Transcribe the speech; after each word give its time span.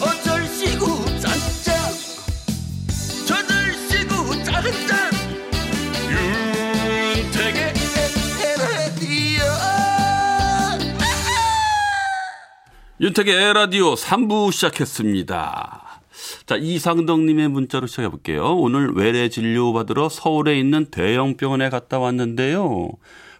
어쩔시구 0.00 1.04
짠짠 1.20 1.92
저들시구 3.26 4.44
짠짠 4.44 5.10
윤택의 7.16 7.74
에헤라디오 8.40 9.42
윤택의 13.00 13.34
에라디오 13.34 13.94
3부 13.94 14.52
시작했습니다. 14.52 15.84
자, 16.46 16.56
이상덕님의 16.56 17.48
문자로 17.48 17.86
시작해 17.86 18.08
볼게요. 18.08 18.54
오늘 18.56 18.92
외래 18.94 19.28
진료 19.28 19.72
받으러 19.72 20.08
서울에 20.08 20.58
있는 20.58 20.86
대형 20.86 21.36
병원에 21.36 21.70
갔다 21.70 21.98
왔는데요. 21.98 22.90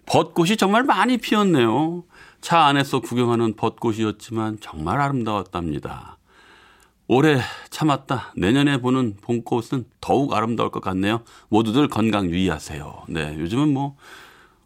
벚꽃이 0.06 0.56
정말 0.56 0.84
많이 0.84 1.18
피었네요. 1.18 2.04
차 2.44 2.66
안에서 2.66 3.00
구경하는 3.00 3.56
벚꽃이었지만 3.56 4.58
정말 4.60 5.00
아름다웠답니다. 5.00 6.18
올해 7.08 7.40
참았다. 7.70 8.34
내년에 8.36 8.82
보는 8.82 9.16
봄꽃은 9.22 9.86
더욱 10.02 10.34
아름다울 10.34 10.70
것 10.70 10.82
같네요. 10.82 11.22
모두들 11.48 11.88
건강 11.88 12.26
유의하세요. 12.26 13.04
네, 13.08 13.34
요즘은 13.38 13.72
뭐, 13.72 13.96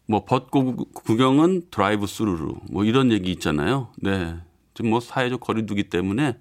뭐 0.07 0.25
벚꽃 0.25 0.93
구경은 0.93 1.67
드라이브 1.71 2.05
스루로 2.05 2.57
뭐 2.69 2.83
이런 2.83 3.13
얘기 3.13 3.31
있잖아요. 3.31 3.87
네, 3.95 4.35
지금 4.73 4.89
뭐 4.89 4.99
사회적 4.99 5.39
거리두기 5.39 5.83
때문에 5.83 6.37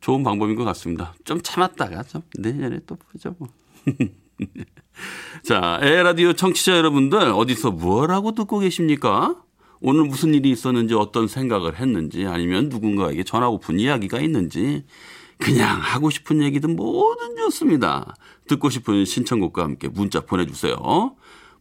좋은 0.00 0.24
방법인 0.24 0.56
것 0.56 0.64
같습니다. 0.64 1.12
좀 1.26 1.42
참았다가 1.42 2.04
좀 2.04 2.22
내년에 2.38 2.80
또 2.86 2.96
보죠 2.96 3.34
뭐. 3.38 3.48
자, 5.44 5.80
에헤라디오 5.82 6.32
청취자 6.32 6.78
여러분들 6.78 7.18
어디서 7.18 7.72
뭐라고 7.72 8.32
듣고 8.32 8.60
계십니까? 8.60 9.36
오늘 9.80 10.04
무슨 10.04 10.34
일이 10.34 10.50
있었는지 10.50 10.94
어떤 10.94 11.28
생각을 11.28 11.78
했는지 11.78 12.26
아니면 12.26 12.68
누군가에게 12.68 13.24
전하고픈 13.24 13.78
이야기가 13.80 14.20
있는지 14.20 14.84
그냥 15.38 15.78
하고 15.80 16.10
싶은 16.10 16.42
얘기든 16.42 16.74
뭐든 16.76 17.36
좋습니다. 17.36 18.14
듣고 18.48 18.70
싶은 18.70 19.04
신청곡과 19.04 19.62
함께 19.62 19.88
문자 19.88 20.20
보내주세요. 20.20 20.76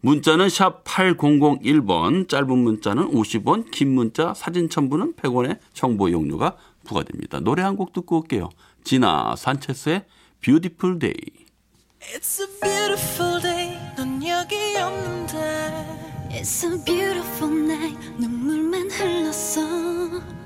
문자는 0.01 0.49
샵 0.49 0.83
8001번, 0.83 2.29
짧은 2.29 2.57
문자는 2.57 3.11
50원, 3.11 3.71
긴 3.71 3.93
문자, 3.93 4.33
사진 4.33 4.69
첨부는 4.69 5.13
100원의 5.15 5.59
정보 5.73 6.07
이용료가 6.09 6.55
부과됩니다. 6.85 7.39
노래 7.39 7.61
한 7.63 7.75
곡 7.75 7.93
듣고 7.93 8.19
올게요. 8.21 8.49
지나 8.83 9.35
산체스의 9.35 10.05
Beautiful 10.41 10.97
Day. 10.99 11.15
It's 11.99 12.39
a 12.41 12.47
beautiful 12.61 13.41
day 13.41 13.75
넌 13.97 14.21
여기 14.27 14.55
없는데 14.77 16.06
It's 16.29 16.63
a 16.63 16.77
beautiful 16.83 17.49
night 17.49 17.97
눈물만 18.17 18.89
흘렀어 18.91 19.61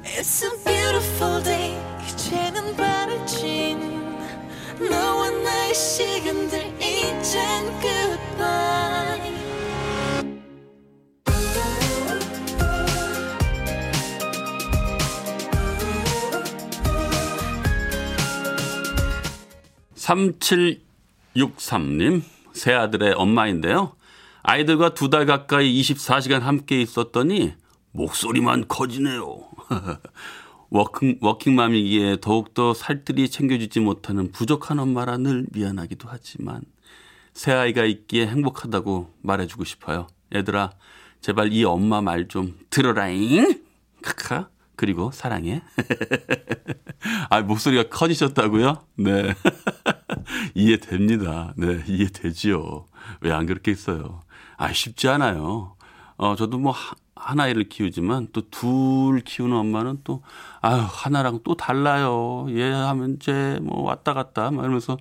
It's 0.04 0.44
a 0.44 0.52
beautiful 0.64 1.44
day 1.44 1.76
이제는 2.08 2.76
바래진 2.76 3.80
너와 4.90 5.30
나의 5.32 5.74
시간들 5.74 6.60
이젠 6.82 7.66
goodbye 7.82 9.32
삼칠육삼님 19.96 22.24
새 22.54 22.74
아들의 22.74 23.14
엄마인데요. 23.14 23.94
아이들과 24.44 24.94
두 24.94 25.10
달 25.10 25.26
가까이 25.26 25.72
24시간 25.82 26.40
함께 26.40 26.82
있었더니 26.82 27.54
목소리만 27.92 28.68
커지네요. 28.68 29.42
워킹, 30.70 31.18
워킹맘이기에 31.22 32.18
더욱더 32.22 32.74
살뜰히 32.74 33.30
챙겨주지 33.30 33.82
못하는 33.82 34.32
부족한 34.32 34.80
엄마라 34.80 35.18
늘 35.18 35.46
미안하기도 35.52 36.08
하지만 36.10 36.62
세 37.34 37.52
아이가 37.52 37.84
있기에 37.84 38.28
행복하다고 38.28 39.14
말해주고 39.22 39.66
싶어요. 39.66 40.08
얘들아, 40.34 40.72
제발 41.20 41.52
이 41.52 41.64
엄마 41.66 42.02
말 42.02 42.28
좀 42.30 42.58
들어라잉. 42.70 43.62
카카. 44.02 44.50
그리고 44.78 45.12
사랑해. 45.12 45.62
아, 47.30 47.42
목소리가 47.42 47.90
커지셨다고요? 47.90 48.82
네. 48.96 49.36
이해됩니다. 50.56 51.54
네, 51.58 51.84
이해되지요. 51.88 52.86
왜 53.22 53.32
안 53.32 53.46
그렇게 53.46 53.72
있어요? 53.72 54.22
아, 54.62 54.72
쉽지 54.74 55.08
않아요. 55.08 55.76
어, 56.18 56.36
저도 56.36 56.58
뭐, 56.60 56.74
한 57.16 57.40
아이를 57.40 57.70
키우지만 57.70 58.28
또 58.34 58.42
둘 58.52 59.22
키우는 59.22 59.56
엄마는 59.58 60.00
또, 60.04 60.22
아유, 60.62 60.82
하나랑 60.88 61.40
또 61.44 61.56
달라요. 61.56 62.46
얘 62.52 62.70
하면 62.72 63.18
쟤뭐 63.20 63.82
왔다 63.84 64.14
갔다 64.14 64.52
막 64.52 64.62
이러면서 64.64 64.98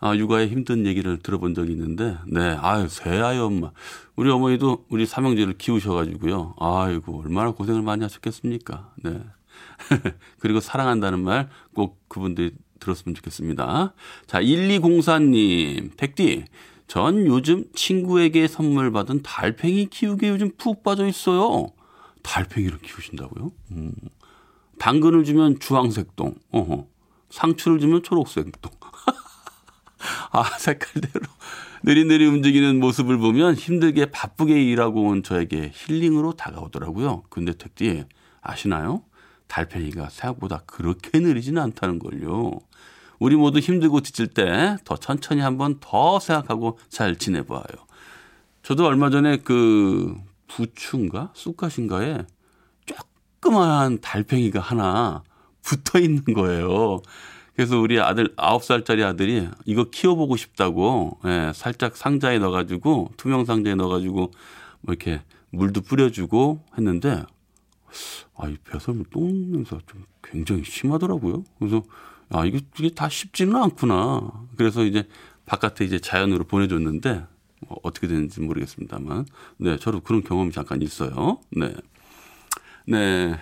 아, 0.00 0.14
육아에 0.16 0.48
힘든 0.48 0.84
얘기를 0.86 1.18
들어본 1.18 1.54
적이 1.54 1.72
있는데, 1.72 2.16
네, 2.26 2.56
아유, 2.60 2.88
새 2.88 3.20
아이 3.20 3.38
엄마. 3.38 3.70
우리 4.16 4.30
어머니도 4.30 4.84
우리 4.90 5.06
삼형제를 5.06 5.54
키우셔가지고요. 5.58 6.56
아이고, 6.60 7.22
얼마나 7.24 7.50
고생을 7.52 7.82
많이 7.82 8.02
하셨겠습니까. 8.02 8.92
네. 9.02 9.20
그리고 10.40 10.60
사랑한다는 10.60 11.20
말 11.20 11.48
꼭 11.74 12.00
그분들이 12.08 12.52
들었으면 12.80 13.14
좋겠습니다. 13.14 13.94
자, 14.26 14.40
1204님, 14.42 15.96
백디. 15.96 16.44
전 16.86 17.26
요즘 17.26 17.64
친구에게 17.74 18.46
선물 18.46 18.92
받은 18.92 19.22
달팽이 19.22 19.86
키우기에 19.86 20.28
요즘 20.30 20.50
푹 20.56 20.82
빠져 20.82 21.06
있어요. 21.06 21.68
달팽이를 22.22 22.78
키우신다고요? 22.78 23.52
음. 23.72 23.92
당근을 24.78 25.24
주면 25.24 25.60
주황색 25.60 26.16
동, 26.16 26.34
어허. 26.50 26.86
상추를 27.30 27.78
주면 27.80 28.02
초록색 28.02 28.60
동. 28.60 28.72
아, 30.32 30.44
색깔대로 30.58 31.26
느리느리 31.82 32.26
움직이는 32.26 32.80
모습을 32.80 33.18
보면 33.18 33.54
힘들게 33.54 34.06
바쁘게 34.06 34.62
일하고 34.62 35.02
온 35.02 35.22
저에게 35.22 35.70
힐링으로 35.74 36.32
다가오더라고요. 36.32 37.24
근데 37.28 37.52
택디 37.52 38.04
아시나요? 38.40 39.02
달팽이가 39.48 40.08
생각보다 40.08 40.62
그렇게 40.66 41.20
느리지는 41.20 41.60
않다는 41.62 41.98
걸요. 41.98 42.52
우리 43.18 43.36
모두 43.36 43.58
힘들고 43.58 44.00
지칠 44.00 44.26
때 44.28 44.76
더 44.84 44.96
천천히 44.96 45.40
한번 45.40 45.78
더 45.80 46.18
생각하고 46.20 46.78
잘 46.88 47.16
지내봐요. 47.16 47.64
저도 48.62 48.86
얼마 48.86 49.10
전에 49.10 49.38
그 49.38 50.14
부추인가 50.48 51.30
쑥갓인가에 51.34 52.24
조그마한 52.86 54.00
달팽이가 54.00 54.60
하나 54.60 55.22
붙어 55.62 55.98
있는 55.98 56.22
거예요. 56.24 57.00
그래서 57.54 57.78
우리 57.78 58.00
아들 58.00 58.32
아홉 58.36 58.64
살짜리 58.64 59.04
아들이 59.04 59.48
이거 59.64 59.84
키워보고 59.90 60.36
싶다고 60.36 61.18
예, 61.24 61.52
살짝 61.54 61.96
상자에 61.96 62.38
넣어가지고 62.38 63.12
투명 63.16 63.44
상자에 63.44 63.74
넣어가지고 63.76 64.14
뭐 64.80 64.94
이렇게 64.94 65.22
물도 65.50 65.82
뿌려주고 65.82 66.64
했는데 66.76 67.22
아이 68.36 68.56
배설물 68.64 69.04
똥 69.10 69.52
냄새가 69.52 69.82
좀 69.86 70.04
굉장히 70.22 70.64
심하더라고요. 70.64 71.44
그래서 71.58 71.82
아 72.34 72.44
이게 72.44 72.60
이게 72.78 72.90
다 72.90 73.08
쉽지는 73.08 73.56
않구나. 73.56 74.30
그래서 74.56 74.84
이제 74.84 75.08
바깥에 75.46 75.84
이제 75.84 75.98
자연으로 75.98 76.44
보내줬는데 76.44 77.24
뭐 77.66 77.78
어떻게 77.82 78.06
되는지 78.08 78.40
모르겠습니다만 78.40 79.26
네 79.58 79.76
저도 79.78 80.00
그런 80.00 80.22
경험이 80.22 80.52
잠깐 80.52 80.82
있어요. 80.82 81.38
네. 81.50 81.74
네. 82.86 83.38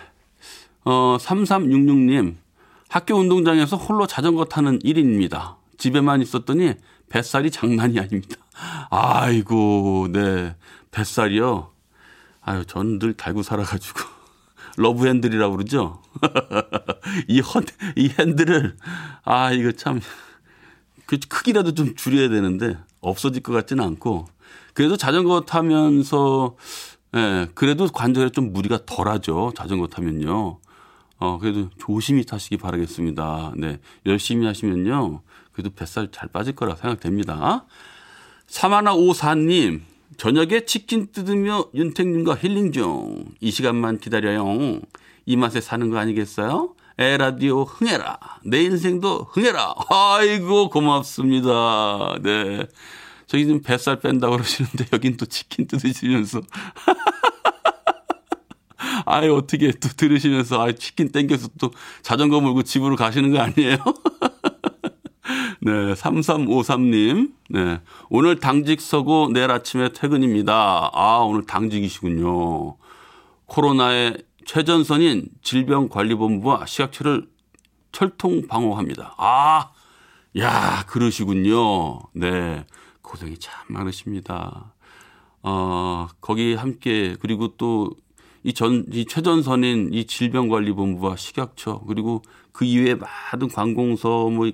어, 0.84 1.16
3366님, 1.18 2.36
학교 2.88 3.14
운동장에서 3.14 3.76
홀로 3.76 4.06
자전거 4.06 4.44
타는 4.44 4.80
1인입니다. 4.80 5.56
집에만 5.78 6.22
있었더니 6.22 6.74
뱃살이 7.08 7.50
장난이 7.50 7.98
아닙니다. 7.98 8.36
아이고, 8.90 10.08
네. 10.12 10.56
뱃살이요. 10.90 11.70
아유, 12.42 12.64
저는 12.66 12.98
늘 12.98 13.14
달고 13.14 13.42
살아가지고. 13.42 14.00
love 14.76 15.06
handle이라고 15.06 15.56
그러죠? 15.56 16.02
이 17.28 17.40
헌, 17.40 17.64
이 17.96 18.10
핸들을, 18.18 18.76
아, 19.24 19.52
이거 19.52 19.72
참, 19.72 20.00
그 21.06 21.18
크기라도 21.28 21.74
좀 21.74 21.94
줄여야 21.94 22.28
되는데, 22.28 22.78
없어질 23.00 23.42
것 23.42 23.52
같지는 23.52 23.84
않고. 23.84 24.26
그래도 24.74 24.96
자전거 24.96 25.42
타면서, 25.42 26.56
예, 27.14 27.48
그래도 27.54 27.86
관절에 27.88 28.30
좀 28.30 28.52
무리가 28.52 28.80
덜 28.86 29.08
하죠. 29.08 29.52
자전거 29.54 29.86
타면요. 29.86 30.58
어, 31.18 31.38
그래도 31.38 31.68
조심히 31.78 32.24
타시기 32.24 32.56
바라겠습니다. 32.56 33.52
네. 33.56 33.78
열심히 34.06 34.46
하시면요. 34.46 35.20
그래도 35.52 35.70
뱃살 35.70 36.10
잘 36.10 36.28
빠질 36.28 36.56
거라 36.56 36.74
생각됩니다. 36.74 37.64
사마나 38.46 38.94
오사님, 38.94 39.84
저녁에 40.22 40.64
치킨 40.66 41.10
뜯으며 41.10 41.64
윤택님과 41.74 42.36
힐링 42.36 42.70
중. 42.70 43.24
이 43.40 43.50
시간만 43.50 43.98
기다려요. 43.98 44.78
이 45.26 45.34
맛에 45.34 45.60
사는 45.60 45.90
거 45.90 45.98
아니겠어요? 45.98 46.76
에라디오 46.96 47.64
흥해라. 47.64 48.20
내 48.44 48.62
인생도 48.62 49.26
흥해라. 49.32 49.74
아이고, 49.90 50.70
고맙습니다. 50.70 52.18
네. 52.22 52.68
저기 53.26 53.46
지금 53.46 53.62
뱃살 53.62 53.98
뺀다고 53.98 54.36
그러시는데 54.36 54.86
여긴 54.92 55.16
또 55.16 55.26
치킨 55.26 55.66
뜯으시면서. 55.66 56.40
아유, 59.04 59.34
어떻게 59.34 59.72
또 59.72 59.88
들으시면서, 59.88 60.62
아 60.62 60.70
치킨 60.70 61.10
땡겨서 61.10 61.48
또 61.58 61.72
자전거 62.02 62.40
몰고 62.40 62.62
집으로 62.62 62.94
가시는 62.94 63.32
거 63.32 63.40
아니에요? 63.40 63.78
네, 65.64 65.70
3353님. 65.94 67.34
네. 67.50 67.80
오늘 68.10 68.40
당직 68.40 68.80
서고 68.80 69.28
내일 69.32 69.48
아침에 69.52 69.90
퇴근입니다. 69.90 70.90
아, 70.92 71.18
오늘 71.18 71.46
당직이시군요. 71.46 72.76
코로나의 73.46 74.24
최전선인 74.44 75.28
질병관리본부와 75.42 76.66
식약처를 76.66 77.28
철통 77.92 78.48
방어합니다. 78.48 79.14
아, 79.18 79.70
야, 80.38 80.84
그러시군요. 80.88 82.00
네. 82.12 82.66
고생이 83.02 83.38
참 83.38 83.54
많으십니다. 83.68 84.74
어, 85.42 86.08
거기 86.20 86.56
함께, 86.56 87.14
그리고 87.20 87.56
또, 87.56 87.90
이 88.42 88.52
전, 88.52 88.84
이 88.90 89.04
최전선인 89.04 89.90
이 89.92 90.06
질병관리본부와 90.06 91.14
식약처, 91.14 91.84
그리고 91.86 92.20
그 92.50 92.64
이외에 92.64 92.96
많은 92.96 93.46
관공서, 93.54 94.28
뭐, 94.28 94.50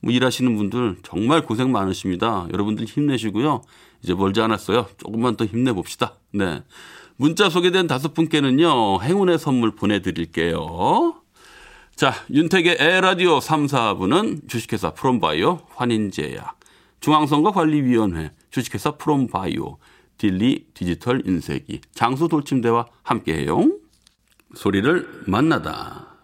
뭐 0.00 0.12
일하시는 0.12 0.56
분들 0.56 0.96
정말 1.02 1.42
고생 1.42 1.72
많으십니다. 1.72 2.46
여러분들 2.52 2.86
힘내시고요. 2.86 3.62
이제 4.02 4.14
멀지 4.14 4.40
않았어요. 4.40 4.88
조금만 4.98 5.36
더 5.36 5.44
힘내봅시다. 5.44 6.16
네. 6.32 6.62
문자 7.16 7.50
소개된 7.50 7.86
다섯 7.86 8.14
분께는요, 8.14 9.02
행운의 9.02 9.38
선물 9.38 9.72
보내드릴게요. 9.72 11.16
자, 11.94 12.14
윤택의 12.30 12.78
에라디오 12.80 13.40
3, 13.40 13.66
4부는 13.66 14.48
주식회사 14.48 14.92
프롬바이오, 14.92 15.60
환인제약, 15.74 16.58
중앙선거관리위원회, 17.00 18.32
주식회사 18.50 18.92
프롬바이오, 18.92 19.76
딜리 20.16 20.68
디지털 20.72 21.22
인쇄기, 21.26 21.82
장수 21.94 22.28
돌침대와 22.28 22.86
함께해요. 23.02 23.70
소리를 24.54 25.24
만나다. 25.26 26.16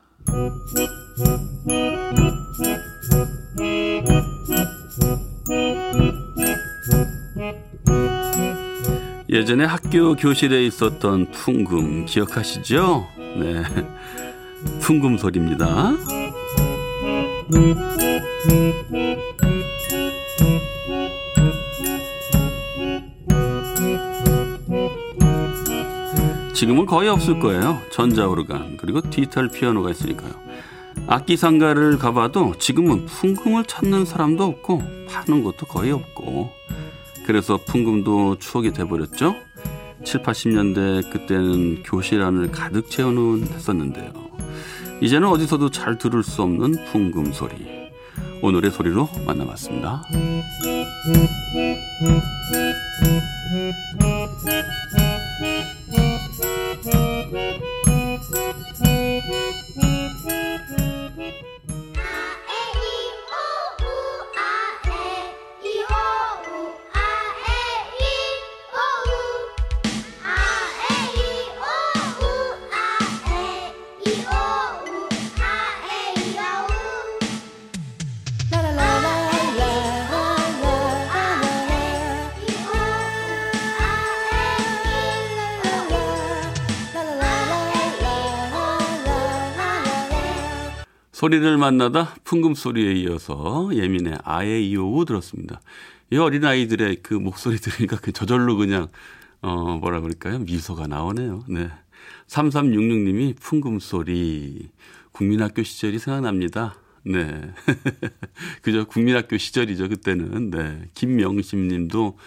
예전에 9.28 9.64
학교 9.64 10.14
교실에 10.14 10.64
있었던 10.66 11.30
풍금 11.30 12.06
기억하시죠? 12.06 13.06
네. 13.38 13.62
풍금 14.80 15.18
소리입니다. 15.18 15.92
지금은 26.54 26.86
거의 26.86 27.10
없을 27.10 27.38
거예요. 27.38 27.78
전자오르간 27.92 28.78
그리고 28.78 29.02
디지털 29.02 29.48
피아노가 29.48 29.90
있으니까요. 29.90 30.32
악기 31.08 31.36
상가를 31.36 31.98
가봐도 31.98 32.54
지금은 32.58 33.06
풍금을 33.06 33.64
찾는 33.64 34.04
사람도 34.04 34.44
없고 34.44 34.82
파는 35.08 35.44
것도 35.44 35.66
거의 35.66 35.92
없고 35.92 36.50
그래서 37.26 37.58
풍금도 37.64 38.38
추억이 38.38 38.72
돼버렸죠. 38.72 39.34
7, 40.04 40.22
80년대 40.22 41.10
그때는 41.10 41.82
교실 41.82 42.22
안을 42.22 42.50
가득 42.52 42.90
채우는 42.90 43.48
했었는데요. 43.48 44.12
이제는 45.00 45.28
어디서도 45.28 45.70
잘 45.70 45.98
들을 45.98 46.22
수 46.22 46.42
없는 46.42 46.86
풍금 46.86 47.32
소리. 47.32 47.90
오늘의 48.42 48.70
소리로 48.70 49.08
만나봤습니다. 49.26 50.02
소리를 91.26 91.56
만나다 91.56 92.14
풍금 92.22 92.54
소리에 92.54 92.92
이어서 92.92 93.68
예민의 93.72 94.18
아예 94.22 94.60
이오우 94.60 95.04
들었습니다. 95.06 95.60
이 96.12 96.18
어린 96.18 96.44
아이들의 96.44 97.02
그 97.02 97.14
목소리 97.14 97.56
들으니까 97.56 97.96
그 97.96 98.12
저절로 98.12 98.56
그냥 98.56 98.86
어 99.42 99.76
뭐라 99.78 100.00
그럴까요? 100.02 100.38
미소가 100.38 100.86
나오네요. 100.86 101.42
네. 101.48 101.68
3366님이 102.28 103.34
풍금 103.40 103.80
소리 103.80 104.70
국민학교 105.10 105.64
시절이 105.64 105.98
생각납니다. 105.98 106.76
네. 107.04 107.52
그저 108.62 108.84
국민학교 108.84 109.36
시절이죠, 109.36 109.88
그때는. 109.88 110.52
네. 110.52 110.88
김명심 110.94 111.66
님도 111.66 112.18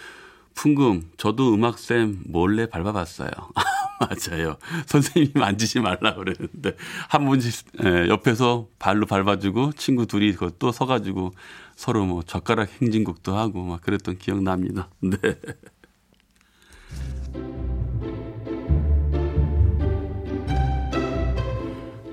풍금, 0.52 1.04
저도 1.16 1.54
음악쌤 1.54 2.24
몰래 2.26 2.66
밟아봤어요. 2.66 3.30
맞아요. 4.30 4.56
선생님 4.86 5.32
만지지 5.34 5.80
말라 5.80 6.14
그랬는데 6.14 6.74
한 7.08 7.26
분씩 7.26 7.66
예, 7.84 8.08
옆에서 8.08 8.66
발로 8.78 9.04
밟아주고 9.04 9.72
친구 9.72 10.06
둘이 10.06 10.34
또 10.58 10.72
서가지고 10.72 11.32
서로 11.76 12.06
뭐 12.06 12.22
젓가락 12.22 12.70
행진곡도 12.80 13.36
하고 13.36 13.62
막 13.62 13.82
그랬던 13.82 14.18
기억 14.18 14.42
납니다. 14.42 14.88
네. 15.00 15.18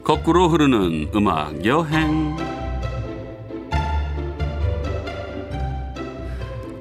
거꾸로 0.04 0.50
흐르는 0.50 1.12
음악 1.16 1.66
여행. 1.66 2.36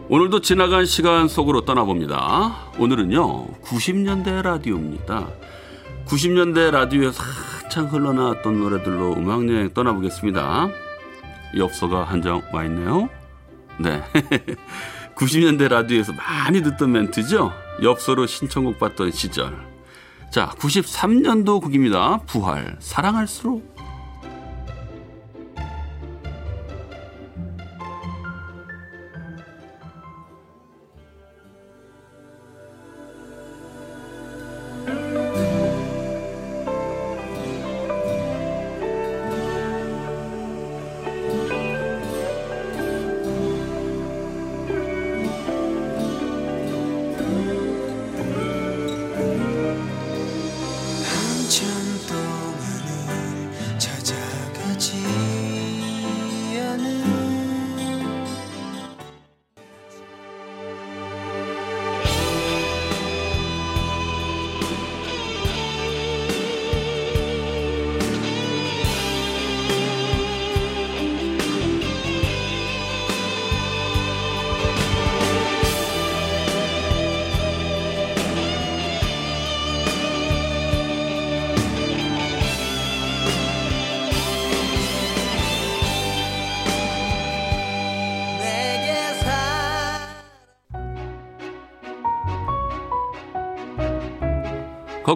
오늘도 0.09 0.41
지나간 0.41 0.87
시간 0.87 1.27
속으로 1.27 1.65
떠나봅니다. 1.65 2.66
오늘은요, 2.79 3.47
90년대 3.63 4.43
라디오입니다. 4.43 5.29
90년대 6.07 6.71
라디오에서 6.71 7.23
한창 7.23 7.87
흘러나왔던 7.87 8.59
노래들로 8.61 9.15
음악여행 9.15 9.73
떠나보겠습니다. 9.75 10.69
엽서가 11.57 12.05
한 12.05 12.23
장 12.23 12.43
와 12.53 12.65
있네요. 12.65 13.09
네. 13.79 14.03
90년대 15.17 15.69
라디오에서 15.69 16.13
많이 16.13 16.63
듣던 16.63 16.93
멘트죠? 16.93 17.53
엽서로 17.83 18.27
신청곡 18.27 18.79
받던 18.79 19.11
시절. 19.13 19.57
자, 20.31 20.51
93년도 20.59 21.63
곡입니다. 21.63 22.19
부활, 22.27 22.77
사랑할수록. 22.81 23.76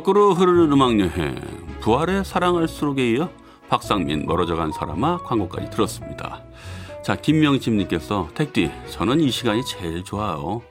거꾸로 0.00 0.32
흐르는 0.32 0.72
음악 0.72 0.98
여행 0.98 1.38
부활의 1.80 2.24
사랑할수록에 2.24 3.10
이어 3.10 3.28
박상민 3.68 4.24
멀어져간 4.24 4.72
사람아 4.72 5.18
광고까지 5.18 5.68
들었습니다. 5.68 6.42
자 7.04 7.16
김명심님께서 7.16 8.30
택디 8.34 8.70
저는 8.88 9.20
이 9.20 9.30
시간이 9.30 9.62
제일 9.66 10.02
좋아요. 10.02 10.62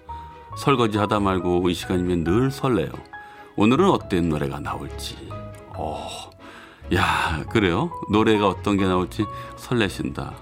설거지 0.58 0.98
하다 0.98 1.20
말고 1.20 1.70
이 1.70 1.76
시간이면 1.76 2.24
늘 2.24 2.50
설레요. 2.50 2.90
오늘은 3.56 3.92
어떤 3.92 4.30
노래가 4.30 4.60
나올지. 4.60 5.16
어, 5.76 6.10
야 6.96 7.44
그래요? 7.52 7.92
노래가 8.12 8.48
어떤 8.48 8.78
게 8.78 8.86
나올지 8.86 9.26
설레신다. 9.58 10.34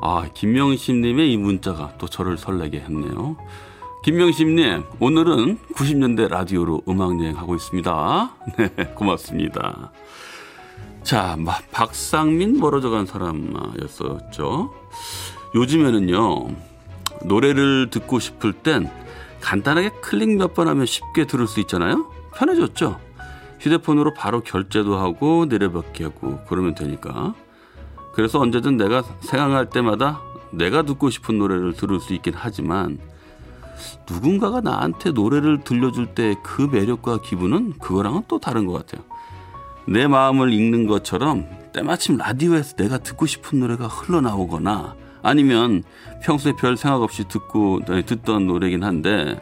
아 0.00 0.26
김명심님의 0.32 1.30
이 1.30 1.36
문자가 1.36 1.92
또 1.98 2.08
저를 2.08 2.38
설레게 2.38 2.80
했네요. 2.80 3.36
김명심님, 4.04 4.84
오늘은 5.00 5.58
90년대 5.74 6.28
라디오로 6.28 6.82
음악여행 6.86 7.38
하고 7.38 7.54
있습니다. 7.54 8.36
네, 8.58 8.68
고맙습니다. 8.94 9.92
자, 11.02 11.38
박상민 11.72 12.60
멀어져 12.60 12.90
간 12.90 13.06
사람이었었죠. 13.06 14.74
요즘에는요, 15.54 16.48
노래를 17.24 17.88
듣고 17.88 18.18
싶을 18.18 18.52
땐 18.52 18.90
간단하게 19.40 19.88
클릭 20.02 20.36
몇 20.36 20.52
번 20.52 20.68
하면 20.68 20.84
쉽게 20.84 21.26
들을 21.26 21.46
수 21.46 21.60
있잖아요? 21.60 22.10
편해졌죠? 22.34 23.00
휴대폰으로 23.60 24.12
바로 24.12 24.42
결제도 24.42 24.98
하고 24.98 25.46
내려받기 25.46 26.02
하고 26.02 26.40
그러면 26.46 26.74
되니까. 26.74 27.34
그래서 28.12 28.38
언제든 28.38 28.76
내가 28.76 29.02
생각할 29.20 29.70
때마다 29.70 30.20
내가 30.50 30.82
듣고 30.82 31.08
싶은 31.08 31.38
노래를 31.38 31.72
들을 31.72 31.98
수 32.00 32.12
있긴 32.12 32.34
하지만 32.36 32.98
누군가가 34.08 34.60
나한테 34.60 35.12
노래를 35.12 35.64
들려줄 35.64 36.14
때 36.14 36.34
그 36.42 36.62
매력과 36.62 37.20
기분은 37.22 37.74
그거랑은 37.78 38.22
또 38.28 38.38
다른 38.38 38.66
것 38.66 38.72
같아요. 38.74 39.04
내 39.86 40.06
마음을 40.06 40.52
읽는 40.52 40.86
것처럼 40.86 41.46
때마침 41.72 42.16
라디오에서 42.16 42.76
내가 42.76 42.98
듣고 42.98 43.26
싶은 43.26 43.60
노래가 43.60 43.86
흘러나오거나 43.86 44.96
아니면 45.22 45.82
평소에 46.22 46.52
별 46.56 46.76
생각 46.76 47.02
없이 47.02 47.24
듣고 47.28 47.80
듣던 48.06 48.46
노래긴 48.46 48.84
한데 48.84 49.40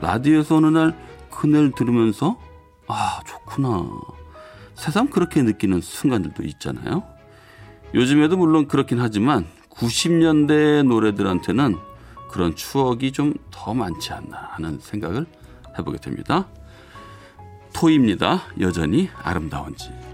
라디오에서 0.00 0.56
어느 0.56 0.66
날 0.66 0.96
그날 1.30 1.72
들으면서 1.76 2.38
아 2.88 3.20
좋구나 3.26 3.88
새삼 4.74 5.10
그렇게 5.10 5.42
느끼는 5.42 5.80
순간들도 5.80 6.42
있잖아요. 6.44 7.02
요즘에도 7.94 8.36
물론 8.36 8.68
그렇긴 8.68 9.00
하지만 9.00 9.46
90년대 9.70 10.86
노래들한테는 10.86 11.76
그런 12.28 12.54
추억이 12.54 13.12
좀 13.12 13.34
더 13.66 13.74
많지 13.74 14.12
않나 14.12 14.50
하는 14.52 14.78
생각을 14.78 15.26
해보게 15.76 15.98
됩니다. 15.98 16.46
토입니다. 17.74 18.42
여전히 18.60 19.10
아름다운지. 19.24 20.05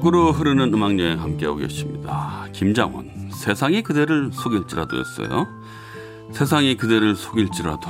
거꾸로 0.00 0.32
흐르는 0.32 0.72
음악 0.72 0.98
여행 0.98 1.20
함께하고 1.20 1.58
계십니다. 1.58 2.46
김장원 2.54 3.28
세상이 3.34 3.82
그대를 3.82 4.30
속일지라도였어요. 4.32 5.46
세상이 6.32 6.78
그대를 6.78 7.14
속일지라도 7.14 7.86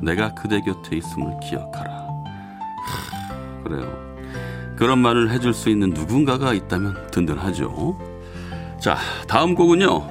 내가 0.00 0.34
그대 0.34 0.60
곁에 0.60 0.96
있음을 0.96 1.38
기억하라. 1.38 1.92
하, 1.92 3.62
그래요. 3.62 3.88
그런 4.76 4.98
말을 4.98 5.30
해줄 5.30 5.54
수 5.54 5.70
있는 5.70 5.90
누군가가 5.90 6.52
있다면 6.52 7.12
든든하죠. 7.12 7.96
자, 8.80 8.96
다음 9.28 9.54
곡은요. 9.54 10.02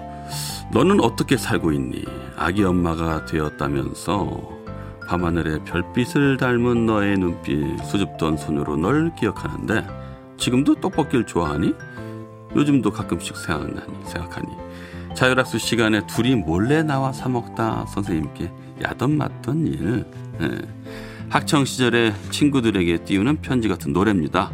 너는 0.72 1.02
어떻게 1.02 1.36
살고 1.36 1.74
있니? 1.74 2.06
아기 2.38 2.64
엄마가 2.64 3.26
되었다면서 3.26 4.52
밤하늘의 5.06 5.66
별빛을 5.66 6.38
닮은 6.38 6.86
너의 6.86 7.18
눈빛 7.18 7.84
수줍던 7.84 8.38
손으로 8.38 8.78
널 8.78 9.14
기억하는데 9.16 10.11
지금도 10.42 10.76
떡볶이를 10.82 11.26
좋아하니? 11.26 11.74
요즘도 12.56 12.92
가끔씩 12.92 13.38
생각나니 13.38 14.06
생각하니 14.06 14.48
자율학습 15.16 15.62
시간에 15.62 16.06
둘이 16.08 16.36
몰래 16.36 16.84
나와 16.84 17.14
사 17.14 17.30
먹다 17.30 17.86
선생님께 17.86 18.52
야단 18.82 19.12
맞던 19.12 19.68
일 19.68 20.06
네. 20.40 20.50
학창 21.30 21.64
시절에 21.64 22.14
친구들에게 22.30 23.06
띄우는 23.06 23.42
편지 23.42 23.70
같은 23.70 23.94
노래입니다. 23.94 24.52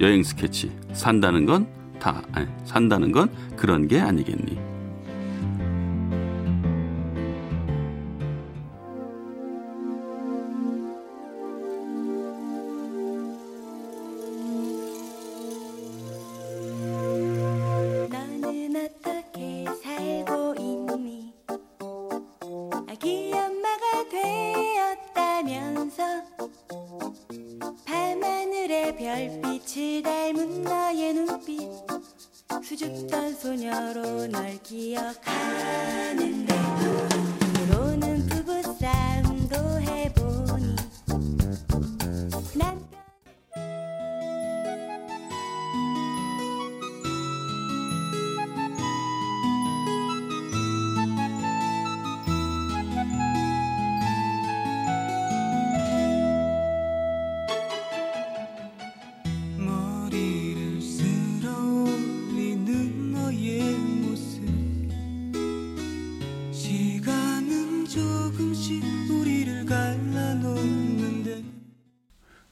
여행 0.00 0.22
스케치 0.22 0.70
산다는 0.92 1.46
건 1.46 1.84
다 2.04 2.20
산다는 2.66 3.12
건 3.12 3.30
그런 3.56 3.88
게 3.88 3.98
아니겠니? 3.98 4.58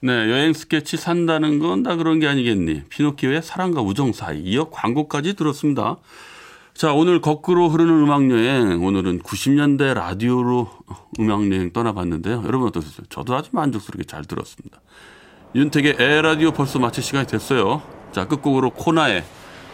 네, 0.04 0.12
여행 0.30 0.52
스케치 0.52 0.97
산다는 0.97 1.59
건 1.61 1.82
다 1.82 1.97
그런 1.97 2.18
게 2.18 2.26
아니겠니? 2.26 2.82
피노키오의 2.88 3.42
사랑과 3.42 3.82
우정 3.82 4.12
사이 4.12 4.40
이어 4.40 4.68
광고까지 4.71 5.35
들었습니다. 5.35 5.97
자, 6.75 6.92
오늘 6.92 7.21
거꾸로 7.21 7.68
흐르는 7.68 7.92
음악 8.02 8.30
여행. 8.30 8.82
오늘은 8.85 9.21
90년대 9.21 9.94
라디오로 9.94 10.68
음악 11.21 11.50
여행 11.52 11.73
떠나봤는데요. 11.73 12.42
여러분 12.47 12.68
어떠셨어요? 12.68 13.06
저도 13.11 13.35
아주 13.37 13.50
만족스럽게 13.52 14.04
잘 14.04 14.25
들었습니다. 14.25 14.80
윤택의 15.54 15.97
에 15.99 16.23
라디오 16.23 16.50
벌써 16.52 16.78
마칠 16.78 17.02
시간이 17.02 17.26
됐어요. 17.26 17.82
자, 18.12 18.26
끝곡으로 18.26 18.71
코나의 18.71 19.23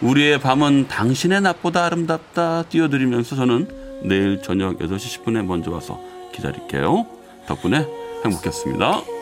우리의 0.03 0.41
밤은 0.41 0.89
당신의 0.89 1.41
낮보다 1.43 1.85
아름답다 1.87 2.65
띄워드리면서 2.65 3.37
저는 3.37 3.69
내일 4.05 4.43
저녁 4.43 4.79
8시 4.79 5.25
10분에 5.25 5.45
먼저 5.45 5.71
와서 5.71 6.01
기다릴게요. 6.35 7.07
덕분에 7.47 7.87
행복했습니다. 8.25 9.18